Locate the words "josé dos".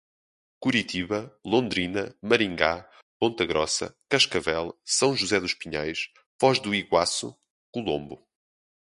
5.15-5.53